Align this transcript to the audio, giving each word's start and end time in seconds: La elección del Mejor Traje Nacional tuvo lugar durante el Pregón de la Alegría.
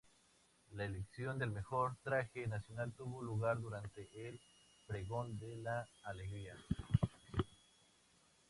La 0.71 0.85
elección 0.85 1.37
del 1.37 1.51
Mejor 1.51 1.95
Traje 2.03 2.47
Nacional 2.47 2.91
tuvo 2.93 3.21
lugar 3.21 3.59
durante 3.61 4.09
el 4.27 4.41
Pregón 4.87 5.37
de 5.37 5.57
la 5.57 5.87
Alegría. 6.05 6.55